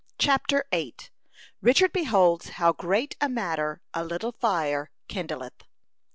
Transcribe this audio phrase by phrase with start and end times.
[0.17, 0.95] CHAPTER VIII.
[1.61, 5.53] RICHARD BEHOLDS HOW GREAT A MATTER A LITTLE FIRE KINDLETH.